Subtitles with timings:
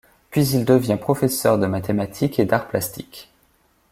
[0.31, 3.29] Puis il devient professeur de mathématiques et d'arts plastiques.